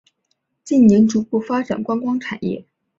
[0.63, 2.65] 近年逐步发展观光产业。